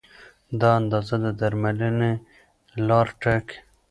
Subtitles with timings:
[0.59, 2.11] دا اندازه د درملنې
[2.87, 3.57] لار ټاکي.